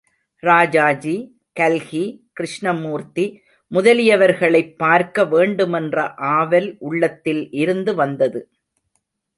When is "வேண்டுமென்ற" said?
5.25-6.13